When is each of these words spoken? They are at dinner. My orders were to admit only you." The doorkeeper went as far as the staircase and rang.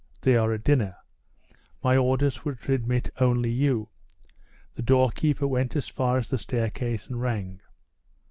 They 0.21 0.35
are 0.35 0.51
at 0.51 0.63
dinner. 0.63 0.95
My 1.83 1.95
orders 1.95 2.43
were 2.43 2.55
to 2.55 2.73
admit 2.73 3.11
only 3.19 3.51
you." 3.51 3.89
The 4.73 4.81
doorkeeper 4.81 5.45
went 5.45 5.75
as 5.75 5.87
far 5.89 6.17
as 6.17 6.27
the 6.27 6.39
staircase 6.39 7.05
and 7.05 7.21
rang. 7.21 7.61